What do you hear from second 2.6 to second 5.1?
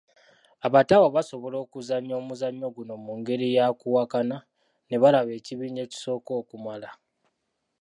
guno mu ngeri ya kuwakana ne